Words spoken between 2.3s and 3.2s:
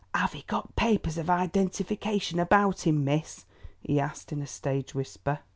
about him,